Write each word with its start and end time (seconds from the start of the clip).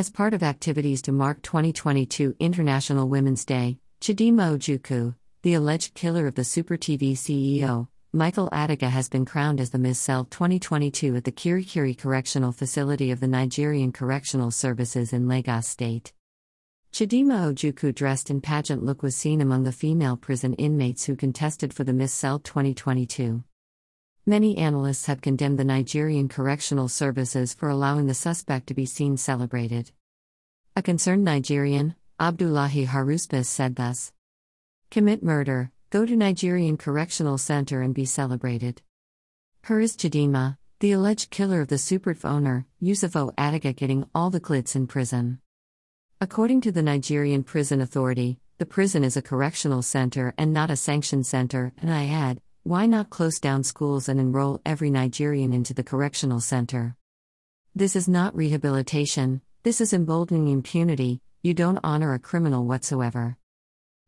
As 0.00 0.08
part 0.08 0.32
of 0.32 0.42
activities 0.42 1.02
to 1.02 1.12
mark 1.12 1.42
2022 1.42 2.34
International 2.40 3.06
Women's 3.06 3.44
Day, 3.44 3.76
Chidinma 4.00 4.56
Ojukwu, 4.56 5.14
the 5.42 5.52
alleged 5.52 5.92
killer 5.92 6.26
of 6.26 6.36
the 6.36 6.42
Super 6.42 6.78
TV 6.78 7.12
CEO, 7.12 7.86
Michael 8.10 8.48
Ataga 8.50 8.88
has 8.88 9.10
been 9.10 9.26
crowned 9.26 9.60
as 9.60 9.68
the 9.68 9.78
Miss 9.78 9.98
Cell 9.98 10.24
2022 10.24 11.16
at 11.16 11.24
the 11.24 11.30
Kirikiri 11.30 11.98
Correctional 11.98 12.50
Facility 12.50 13.10
of 13.10 13.20
the 13.20 13.28
Nigerian 13.28 13.92
Correctional 13.92 14.50
Services 14.50 15.12
in 15.12 15.28
Lagos 15.28 15.68
State. 15.68 16.14
Chidinma 16.94 17.52
Ojukwu, 17.52 17.94
dressed 17.94 18.30
in 18.30 18.40
pageant 18.40 18.82
look 18.82 19.02
was 19.02 19.14
seen 19.14 19.42
among 19.42 19.64
the 19.64 19.70
female 19.70 20.16
prison 20.16 20.54
inmates 20.54 21.04
who 21.04 21.14
contested 21.14 21.74
for 21.74 21.84
the 21.84 21.92
Miss 21.92 22.14
Cell 22.14 22.38
2022. 22.38 23.44
Many 24.26 24.58
analysts 24.58 25.06
have 25.06 25.22
condemned 25.22 25.58
the 25.58 25.64
Nigerian 25.64 26.28
Correctional 26.28 26.88
Services 26.88 27.54
for 27.54 27.70
allowing 27.70 28.06
the 28.06 28.14
suspect 28.14 28.66
to 28.66 28.74
be 28.74 28.84
seen 28.84 29.16
celebrated. 29.16 29.92
A 30.76 30.82
concerned 30.82 31.24
Nigerian, 31.24 31.94
Abdullahi 32.20 32.86
Harusbas, 32.86 33.46
said 33.46 33.76
thus 33.76 34.12
Commit 34.90 35.22
murder, 35.22 35.72
go 35.88 36.04
to 36.04 36.14
Nigerian 36.14 36.76
Correctional 36.76 37.38
Center 37.38 37.80
and 37.80 37.94
be 37.94 38.04
celebrated. 38.04 38.82
Her 39.62 39.80
is 39.80 39.96
Chidinma, 39.96 40.58
the 40.80 40.92
alleged 40.92 41.30
killer 41.30 41.62
of 41.62 41.68
the 41.68 41.76
Superf 41.76 42.24
owner, 42.24 42.66
Usifo 42.82 43.34
Ataga, 43.36 43.74
getting 43.74 44.04
all 44.14 44.28
the 44.28 44.40
glitz 44.40 44.76
in 44.76 44.86
prison. 44.86 45.40
According 46.20 46.60
to 46.62 46.72
the 46.72 46.82
Nigerian 46.82 47.42
Prison 47.42 47.80
Authority, 47.80 48.38
the 48.58 48.66
prison 48.66 49.02
is 49.02 49.16
a 49.16 49.22
correctional 49.22 49.80
center 49.80 50.34
and 50.36 50.52
not 50.52 50.70
a 50.70 50.76
sanctioned 50.76 51.26
center, 51.26 51.72
and 51.80 51.90
I 51.90 52.06
add, 52.06 52.42
why 52.62 52.84
not 52.84 53.08
close 53.08 53.40
down 53.40 53.64
schools 53.64 54.06
and 54.06 54.20
enroll 54.20 54.60
every 54.66 54.90
Nigerian 54.90 55.54
into 55.54 55.72
the 55.72 55.82
correctional 55.82 56.40
center? 56.40 56.94
This 57.74 57.96
is 57.96 58.06
not 58.06 58.36
rehabilitation, 58.36 59.40
this 59.62 59.80
is 59.80 59.94
emboldening 59.94 60.48
impunity, 60.48 61.22
you 61.42 61.54
don't 61.54 61.78
honor 61.82 62.12
a 62.12 62.18
criminal 62.18 62.66
whatsoever. 62.66 63.38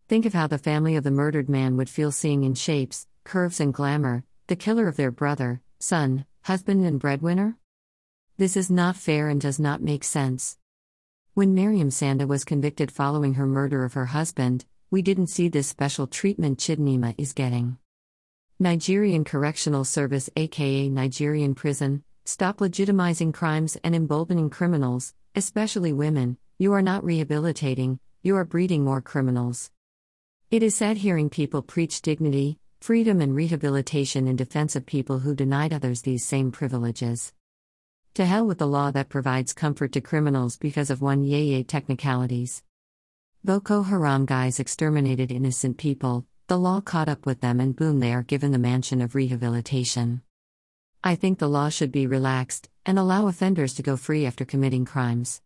Think 0.07 0.27
of 0.27 0.35
how 0.35 0.49
the 0.49 0.59
family 0.59 0.97
of 0.97 1.05
the 1.05 1.11
murdered 1.11 1.49
man 1.49 1.79
would 1.79 1.89
feel 1.89 2.13
seeing 2.13 2.45
in 2.45 2.53
shapes, 2.53 3.07
curves, 3.25 3.59
and 3.59 3.73
glamour 3.73 4.25
the 4.49 4.57
killer 4.57 4.87
of 4.87 4.97
their 4.97 5.11
brother, 5.11 5.63
son, 5.79 6.27
husband, 6.43 6.85
and 6.85 7.01
breadwinner? 7.01 7.57
This 8.37 8.55
is 8.55 8.71
not 8.71 8.97
fair 8.97 9.31
and 9.31 9.41
does 9.41 9.59
not 9.59 9.81
make 9.81 10.05
sense. 10.05 10.59
When 11.33 11.55
Maryam 11.55 11.89
Sanda 11.89 12.29
was 12.29 12.45
convicted 12.45 12.93
following 12.93 13.35
her 13.35 13.47
murder 13.47 13.83
of 13.85 13.95
her 13.95 14.07
husband, 14.07 14.67
we 14.91 15.01
didn't 15.01 15.29
see 15.29 15.49
this 15.49 15.69
special 15.69 16.07
treatment 16.07 16.59
Chidinma 16.59 17.15
is 17.17 17.33
getting. 17.33 17.79
Nigerian 18.61 19.25
Correctional 19.25 19.85
Service, 19.85 20.31
aka 20.37 20.89
Nigerian 20.89 21.55
Prison, 21.55 22.05
stop 22.25 22.59
legitimizing 22.59 23.35
crimes 23.35 23.77
and 23.83 23.95
emboldening 23.95 24.51
criminals, 24.51 25.15
especially 25.35 25.93
women. 25.93 26.37
You 26.59 26.73
are 26.73 26.83
not 26.83 27.03
rehabilitating, 27.03 27.99
you 28.23 28.37
are 28.37 28.45
breeding 28.45 28.85
more 28.85 29.01
criminals. 29.01 29.71
It 30.51 30.63
is 30.63 30.77
sad 30.77 30.99
hearing 30.99 31.29
people 31.31 31.63
preach 31.63 32.03
dignity, 32.03 32.59
freedom, 32.81 33.21
and 33.21 33.35
rehabilitation 33.35 34.29
in 34.29 34.37
defense 34.37 34.77
of 34.77 34.87
people 34.87 35.21
who 35.21 35.35
denied 35.35 35.73
others 35.73 36.03
these 36.03 36.25
same 36.25 36.53
privileges. 36.53 37.33
To 38.15 38.27
hell 38.27 38.47
with 38.47 38.59
the 38.59 38.67
law 38.67 38.91
that 38.91 39.09
provides 39.09 39.55
comfort 39.55 39.93
to 39.93 40.01
criminals 40.01 40.57
because 40.59 40.91
of 40.91 41.01
one 41.01 41.25
yay 41.25 41.63
technicalities. 41.63 42.63
Boko 43.43 43.83
Haram 43.83 44.27
guys 44.27 44.61
exterminated 44.61 45.33
innocent 45.33 45.79
people, 45.79 46.27
the 46.53 46.59
law 46.59 46.83
caught 46.83 47.09
up 47.09 47.25
with 47.25 47.41
them 47.41 47.61
and 47.61 47.75
boom, 47.75 47.99
they 48.01 48.13
are 48.13 48.23
given 48.23 48.53
the 48.53 48.59
mansion 48.59 49.01
of 49.01 49.15
rehabilitation. 49.15 50.21
I 51.03 51.15
think 51.15 51.39
the 51.39 51.49
law 51.49 51.71
should 51.71 51.91
be 51.91 52.07
relaxed 52.07 52.69
and 52.85 52.99
allow 52.99 53.27
offenders 53.27 53.73
to 53.77 53.83
go 53.83 53.97
free 53.97 54.27
after 54.27 54.45
committing 54.45 54.85
crimes. 54.85 55.41